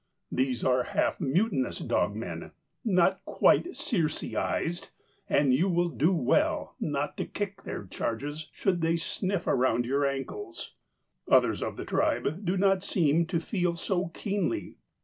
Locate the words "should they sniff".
8.51-9.45